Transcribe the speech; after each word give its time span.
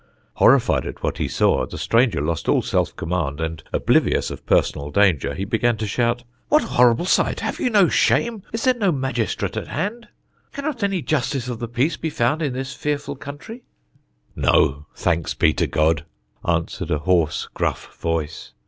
Horrified 0.37 0.87
at 0.87 1.03
what 1.03 1.19
he 1.19 1.27
saw, 1.27 1.67
the 1.67 1.77
stranger 1.77 2.21
lost 2.21 2.49
all 2.49 2.63
self 2.63 2.95
command, 2.95 3.39
and, 3.39 3.61
oblivious 3.71 4.31
of 4.31 4.43
personal 4.47 4.89
danger, 4.89 5.35
he 5.35 5.45
began 5.45 5.77
to 5.77 5.85
shout, 5.85 6.23
"What 6.49 6.63
a 6.63 6.67
horrible 6.69 7.05
sight! 7.05 7.41
Have 7.41 7.59
you 7.59 7.69
no 7.69 7.87
shame? 7.87 8.41
Is 8.51 8.63
there 8.63 8.73
no 8.73 8.91
magistrate 8.91 9.55
at 9.55 9.67
hand? 9.67 10.07
Cannot 10.53 10.81
any 10.81 11.03
justice 11.03 11.47
of 11.47 11.59
the 11.59 11.67
peace 11.67 11.97
be 11.97 12.09
found 12.09 12.41
in 12.41 12.53
this 12.53 12.73
fearful 12.73 13.15
country?" 13.15 13.61
"No; 14.35 14.87
thanks 14.95 15.35
be 15.35 15.53
to 15.53 15.67
God," 15.67 16.03
answered 16.43 16.89
a 16.89 16.97
hoarse, 16.97 17.47
gruff 17.53 17.95
voice. 17.99 18.53